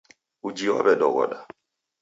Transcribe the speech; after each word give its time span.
Uji 0.47 0.67
w'aw'edoghoda 0.71 1.37